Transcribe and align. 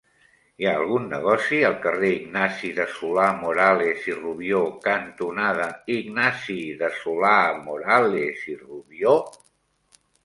Hi 0.61 0.67
ha 0.67 0.71
algun 0.75 1.03
negoci 1.09 1.57
al 1.67 1.75
carrer 1.83 2.07
Ignasi 2.13 2.71
de 2.79 2.87
Solà-Morales 2.93 4.07
i 4.11 4.15
Rubió 4.23 4.61
cantonada 4.87 5.67
Ignasi 5.97 6.59
de 6.81 6.91
Solà-Morales 7.03 8.45
i 8.55 8.57
Rubió? 8.67 9.13